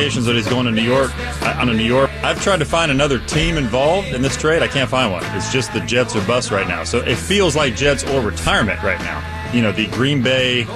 [0.00, 1.10] indications that he's going to New York
[1.42, 2.10] uh, on a New York.
[2.24, 4.62] I've tried to find another team involved in this trade.
[4.62, 5.22] I can't find one.
[5.36, 6.84] It's just the Jets or bust right now.
[6.84, 9.22] So it feels like Jets or retirement right now.
[9.52, 10.66] You know, the Green Bay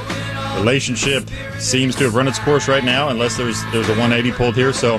[0.57, 1.29] relationship
[1.59, 4.73] seems to have run its course right now, unless there's there's a 180 pulled here.
[4.73, 4.99] So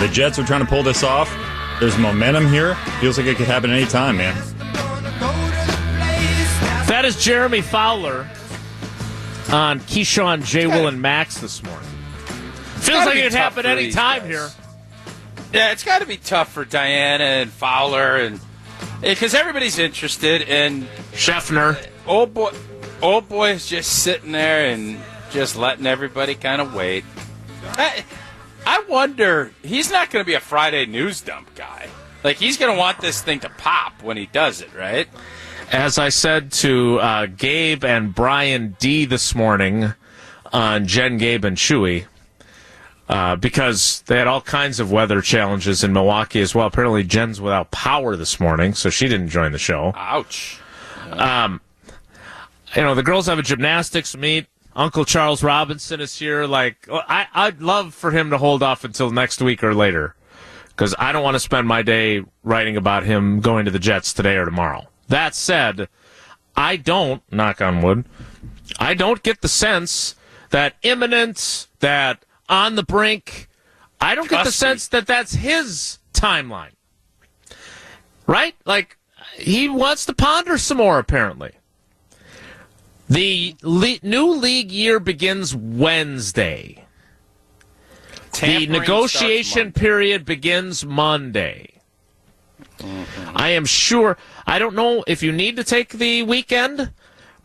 [0.00, 1.30] the Jets are trying to pull this off.
[1.78, 2.74] There's momentum here.
[3.00, 4.34] Feels like it could happen any time, man.
[6.88, 8.28] That is Jeremy Fowler
[9.50, 10.66] on Keyshawn, J.
[10.66, 11.91] Will, and Max this morning.
[12.82, 14.48] Feels like it could happen any time here.
[15.52, 18.40] Yeah, it's got to be tough for Dianna and Fowler, and
[19.00, 21.78] because everybody's interested, and Schefter.
[22.06, 22.52] Old boy,
[23.00, 24.98] old boy is just sitting there and
[25.30, 27.04] just letting everybody kind of wait.
[27.74, 28.04] I,
[28.66, 31.88] I wonder, he's not going to be a Friday news dump guy.
[32.24, 35.08] Like, he's going to want this thing to pop when he does it, right?
[35.70, 39.94] As I said to uh, Gabe and Brian D this morning
[40.52, 42.06] on Jen, Gabe, and Chewy,
[43.08, 46.66] uh, because they had all kinds of weather challenges in Milwaukee as well.
[46.66, 49.92] Apparently, Jen's without power this morning, so she didn't join the show.
[49.96, 50.60] Ouch.
[51.10, 51.60] Um,
[52.74, 54.46] you know, the girls have a gymnastics meet.
[54.74, 56.46] Uncle Charles Robinson is here.
[56.46, 60.14] Like, I, I'd love for him to hold off until next week or later
[60.68, 64.12] because I don't want to spend my day writing about him going to the Jets
[64.12, 64.88] today or tomorrow.
[65.08, 65.88] That said,
[66.56, 68.04] I don't, knock on wood,
[68.78, 70.14] I don't get the sense
[70.50, 73.48] that imminent, that on the brink,
[74.00, 74.68] I don't get the Trust me.
[74.68, 76.72] sense that that's his timeline.
[78.26, 78.54] Right?
[78.66, 78.98] Like,
[79.36, 81.52] he wants to ponder some more, apparently.
[83.08, 86.84] The le- new league year begins Wednesday.
[88.32, 91.80] Tampering the negotiation period begins Monday.
[92.78, 93.36] Mm-hmm.
[93.36, 94.16] I am sure.
[94.46, 96.92] I don't know if you need to take the weekend.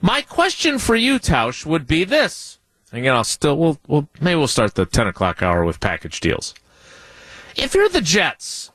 [0.01, 2.56] My question for you, Tausch, would be this.
[2.91, 3.57] Again, I'll still.
[3.57, 6.53] We'll, we'll maybe we'll start the ten o'clock hour with package deals.
[7.55, 8.71] If you're the Jets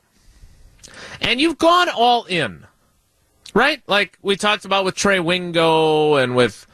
[1.21, 2.67] and you've gone all in,
[3.53, 3.81] right?
[3.87, 6.67] Like we talked about with Trey Wingo and with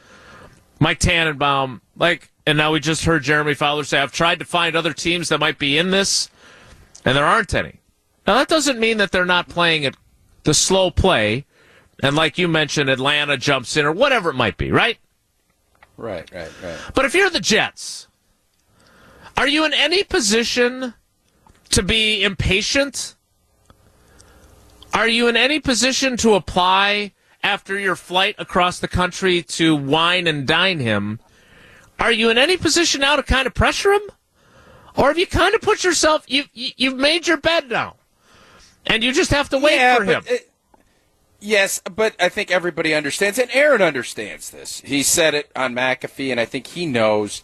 [0.80, 4.74] Mike Tannenbaum, like, and now we just heard Jeremy Fowler say, I've tried to find
[4.74, 6.30] other teams that might be in this,
[7.04, 7.80] and there aren't any.
[8.26, 9.94] Now, that doesn't mean that they're not playing at
[10.44, 11.44] the slow play,
[12.02, 14.98] and like you mentioned, Atlanta jumps in or whatever it might be, right?
[16.00, 16.78] Right, right, right.
[16.94, 18.08] But if you're the Jets,
[19.36, 20.94] are you in any position
[21.70, 23.16] to be impatient?
[24.94, 27.12] Are you in any position to apply
[27.42, 31.20] after your flight across the country to wine and dine him?
[31.98, 34.02] Are you in any position now to kind of pressure him?
[34.96, 37.96] Or have you kind of put yourself, you, you, you've made your bed now,
[38.86, 40.22] and you just have to wait Yeah, for him?
[40.26, 40.49] it-
[41.40, 44.80] yes, but I think everybody understands, and Aaron understands this.
[44.80, 47.42] He said it on McAfee, and I think he knows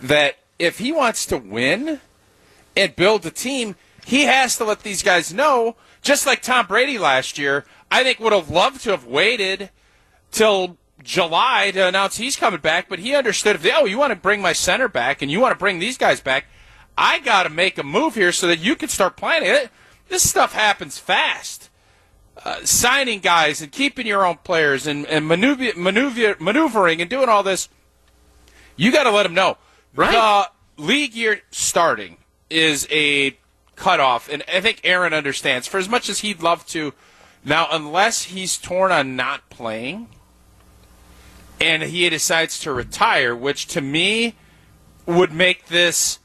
[0.00, 2.00] that if he wants to win
[2.76, 5.76] and build a team, he has to let these guys know.
[6.02, 9.70] Just like Tom Brady last year, I think would have loved to have waited
[10.30, 14.16] till July to announce he's coming back, but he understood if oh you want to
[14.16, 16.46] bring my center back and you want to bring these guys back,
[16.96, 19.70] I got to make a move here so that you can start planning it.
[20.08, 21.69] This stuff happens fast.
[22.42, 27.28] Uh, signing guys and keeping your own players and, and maneuver, maneuver, maneuvering and doing
[27.28, 27.68] all this,
[28.76, 29.58] you got to let them know.
[29.94, 30.12] Right.
[30.12, 32.16] The league year starting
[32.48, 33.36] is a
[33.76, 35.66] cutoff, and I think Aaron understands.
[35.66, 36.94] For as much as he'd love to,
[37.44, 40.08] now unless he's torn on not playing,
[41.60, 44.34] and he decides to retire, which to me
[45.04, 46.18] would make this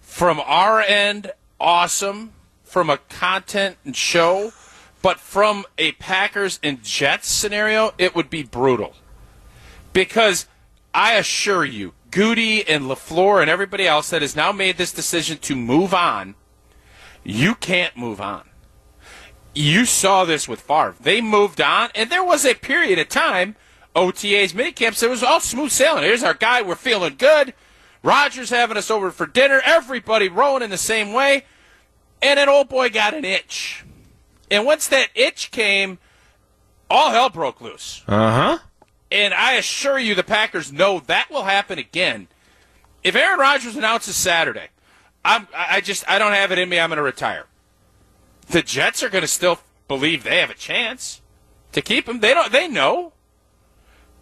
[0.00, 4.52] from our end awesome from a content and show,
[5.02, 8.94] but from a Packers and Jets scenario, it would be brutal.
[9.92, 10.46] Because
[10.94, 15.38] I assure you, Gutey and LaFleur and everybody else that has now made this decision
[15.38, 16.36] to move on,
[17.24, 18.48] you can't move on.
[19.54, 20.94] You saw this with Favre.
[21.00, 23.56] They moved on, and there was a period of time,
[23.94, 26.04] OTAs, minicamps, it was all smooth sailing.
[26.04, 27.52] Here's our guy, we're feeling good.
[28.02, 31.44] Rodgers having us over for dinner, everybody rowing in the same way.
[32.20, 33.84] And an old boy got an itch.
[34.52, 35.98] And once that itch came,
[36.90, 38.04] all hell broke loose.
[38.06, 38.58] Uh huh.
[39.10, 42.28] And I assure you, the Packers know that will happen again.
[43.02, 44.68] If Aaron Rodgers announces Saturday,
[45.24, 46.78] I'm, I just I don't have it in me.
[46.78, 47.46] I'm going to retire.
[48.50, 49.58] The Jets are going to still
[49.88, 51.22] believe they have a chance
[51.72, 52.20] to keep him.
[52.20, 52.52] They don't.
[52.52, 53.14] They know.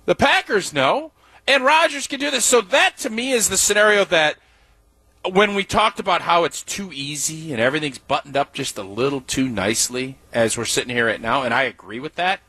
[0.06, 1.11] The Packers know,
[1.49, 2.44] and Rodgers can do this.
[2.44, 4.37] So that to me is the scenario that
[5.28, 9.20] when we talked about how it's too easy and everything's buttoned up just a little
[9.20, 12.40] too nicely as we're sitting here right now, and I agree with that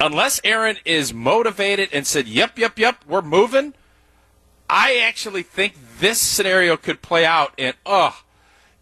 [0.00, 3.74] unless Aaron is motivated and said, "Yep, yep, yep, we're moving,"
[4.68, 8.22] I actually think this scenario could play out, and oh,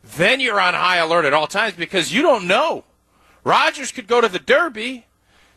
[0.02, 2.84] then you're on high alert at all times because you don't know.
[3.44, 5.06] Rodgers could go to the Derby,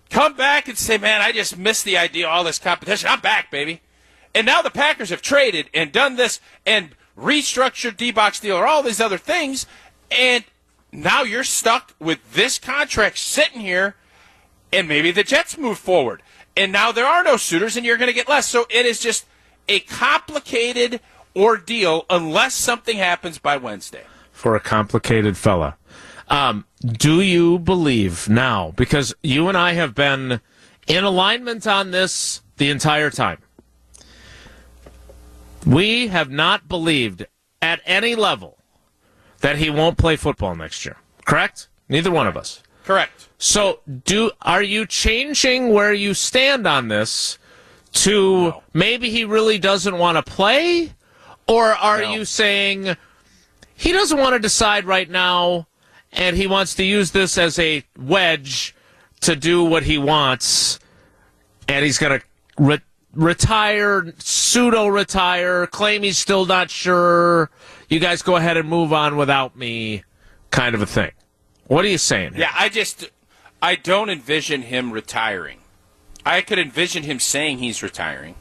[0.09, 3.09] come back and say, "Man, I just missed the idea all this competition.
[3.09, 3.81] I'm back, baby."
[4.35, 8.83] And now the Packers have traded and done this and restructured D-box deal or all
[8.83, 9.65] these other things,
[10.11, 10.43] and
[10.91, 13.95] now you're stuck with this contract sitting here,
[14.73, 16.21] and maybe the Jets move forward,
[16.57, 18.47] and now there are no suitors, and you're going to get less.
[18.47, 19.25] So it is just
[19.69, 20.99] a complicated
[21.33, 24.03] ordeal unless something happens by Wednesday.
[24.33, 25.77] For a complicated fella.
[26.27, 30.41] Um, do you believe now, because you and I have been
[30.87, 33.39] in alignment on this the entire time,
[35.65, 37.25] we have not believed
[37.62, 38.57] at any level
[39.41, 40.97] that he won't play football next year.
[41.25, 41.67] Correct?
[41.89, 42.62] Neither one of us.
[42.83, 43.29] Correct.
[43.38, 47.38] So, do are you changing where you stand on this
[47.94, 48.63] to No.
[48.73, 50.94] maybe he really doesn't want to play,
[51.47, 52.13] or are No.
[52.13, 52.95] you saying
[53.75, 55.68] he doesn't want to decide right now,
[56.11, 58.75] and he wants to use this as a wedge
[59.21, 60.79] to do what he wants,
[61.68, 62.25] and he's going to
[62.57, 62.79] re-
[63.15, 67.50] retire, pseudo retire, claim he's still not sure.
[67.89, 70.03] You guys go ahead and move on without me,
[70.51, 71.12] kind of a thing.
[71.67, 72.33] What are you saying?
[72.33, 72.41] here?
[72.41, 73.09] Yeah, I just
[73.62, 75.59] I don't envision him retiring.
[76.25, 78.35] I could envision him saying he's retiring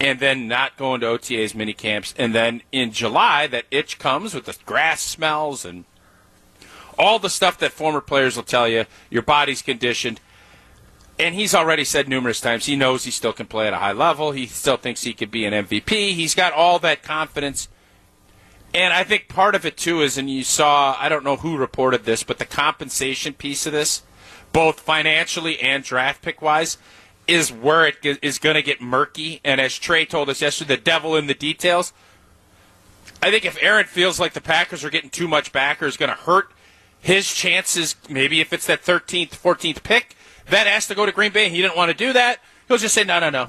[0.00, 4.34] and then not going to OTA's mini camps and then in July that itch comes
[4.34, 5.84] with the grass smells and
[6.98, 10.20] all the stuff that former players will tell you, your body's conditioned.
[11.18, 13.92] And he's already said numerous times he knows he still can play at a high
[13.92, 14.32] level.
[14.32, 16.12] He still thinks he could be an MVP.
[16.14, 17.68] He's got all that confidence.
[18.74, 21.56] And I think part of it too is, and you saw, I don't know who
[21.56, 24.02] reported this, but the compensation piece of this,
[24.52, 26.76] both financially and draft pick wise,
[27.28, 29.40] is where it is going to get murky.
[29.44, 31.92] And as Trey told us yesterday, the devil in the details.
[33.22, 35.96] I think if Aaron feels like the Packers are getting too much back or is
[35.96, 36.50] going to hurt
[37.04, 40.16] his chances, maybe if it's that 13th, 14th pick,
[40.48, 41.50] that has to go to Green Bay.
[41.50, 42.40] He didn't want to do that.
[42.66, 43.48] He'll just say, no, no, no.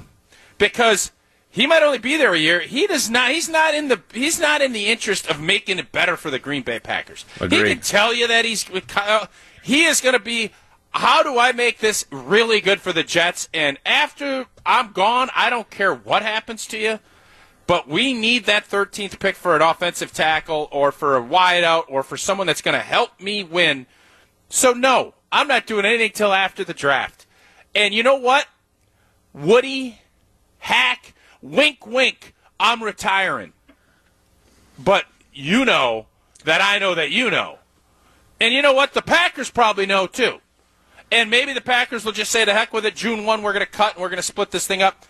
[0.57, 1.13] Because
[1.50, 2.60] he might only be there a year.
[2.60, 3.31] He does not.
[3.31, 4.02] He's not in the.
[4.13, 7.24] He's not in the interest of making it better for the Green Bay Packers.
[7.40, 8.66] He can tell you that he's.
[9.63, 10.52] He is going to be.
[10.90, 13.48] How do I make this really good for the Jets?
[13.54, 17.00] And after I'm gone, I don't care what happens to you.
[17.68, 22.04] But we need that 13th pick for an offensive tackle or for a wideout or
[22.04, 23.88] for someone that's going to help me win.
[24.50, 27.26] So, no, I'm not doing anything till after the draft.
[27.74, 28.48] And you know what?
[29.34, 30.00] Woody,
[30.60, 33.54] Hack, wink, wink, I'm retiring.
[34.78, 36.08] But you know
[36.44, 37.60] that I know that you know.
[38.40, 38.94] And you know what?
[38.94, 40.40] The Packers probably know too.
[41.12, 43.66] And maybe the Packers will just say, to heck with it, June 1, we're going
[43.66, 45.06] to cut and we're going to split this thing up.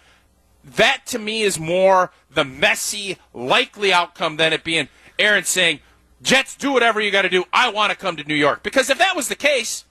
[0.66, 4.90] That to me is more the messy, likely outcome than it being
[5.20, 5.80] Aaron saying,
[6.22, 7.46] Jets, do whatever you got to do.
[7.54, 8.64] I want to come to New York.
[8.64, 9.86] Because if that was the case,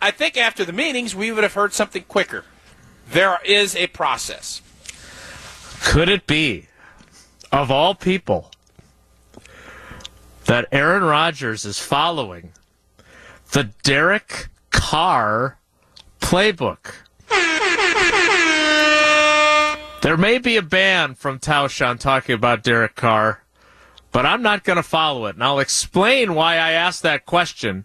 [0.00, 2.44] I think after the meetings, we would have heard something quicker.
[3.10, 4.62] There is a process.
[5.82, 6.68] Could it be,
[7.50, 8.52] of all people,
[10.44, 12.52] that Aaron Rodgers is following
[13.50, 15.58] the Derek Carr
[16.20, 16.94] playbook?
[20.00, 23.42] There may be a ban from Tausch on talking about Derek Carr,
[24.12, 25.34] but I'm not going to follow it.
[25.34, 27.84] And I'll explain why I asked that question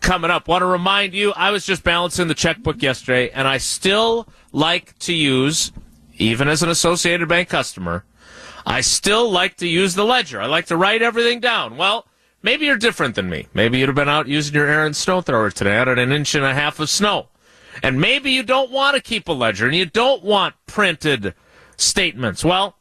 [0.00, 0.46] coming up.
[0.46, 4.96] Want to remind you, I was just balancing the checkbook yesterday, and I still like
[5.00, 5.72] to use,
[6.18, 8.04] even as an Associated Bank customer,
[8.64, 10.40] I still like to use the ledger.
[10.40, 11.76] I like to write everything down.
[11.76, 12.06] Well,
[12.42, 13.48] maybe you're different than me.
[13.54, 16.36] Maybe you'd have been out using your Ariens snow thrower today out at an inch
[16.36, 17.28] and a half of snow.
[17.82, 21.34] And maybe you don't want to keep a ledger and you don't want printed
[21.76, 22.44] statements.
[22.44, 22.76] Well,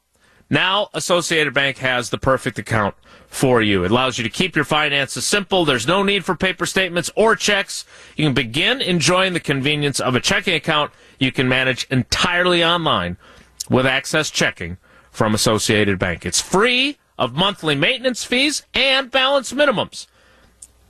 [0.49, 2.95] now Associated Bank has the perfect account
[3.27, 3.83] for you.
[3.83, 5.65] It allows you to keep your finances simple.
[5.65, 7.85] There's no need for paper statements or checks.
[8.15, 13.17] You can begin enjoying the convenience of a checking account you can manage entirely online
[13.69, 14.77] with Access Checking
[15.11, 16.25] from Associated Bank.
[16.25, 20.07] It's free of monthly maintenance fees and balance minimums.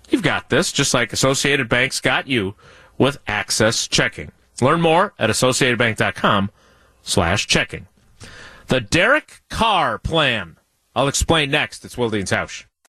[0.10, 2.56] You've got this, just like Associated Bank's got you
[2.98, 4.32] with Access Checking.
[4.62, 6.52] Learn more at associatedbank.com
[7.10, 7.88] slash checking.
[8.68, 10.58] The Derek Carr plan.
[10.96, 11.84] I'll explain next.
[11.84, 12.66] It's Wilde and Tausch.